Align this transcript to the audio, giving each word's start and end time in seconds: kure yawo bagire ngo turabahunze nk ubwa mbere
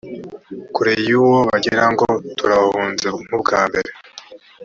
kure 0.73 0.93
yawo 1.07 1.35
bagire 1.49 1.83
ngo 1.93 2.07
turabahunze 2.37 3.07
nk 3.25 3.31
ubwa 3.37 3.59
mbere 3.67 3.91